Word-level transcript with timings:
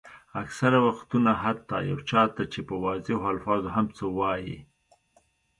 اکثره 0.41 0.79
وختونه 0.87 1.31
حتیٰ 1.43 1.79
یو 1.89 1.97
چا 2.09 2.23
ته 2.35 2.43
چې 2.53 2.59
په 2.67 2.75
واضحو 2.83 3.27
الفاظو 3.33 3.69
هم 3.75 3.87
څه 3.97 4.03
وایئ. 4.17 4.55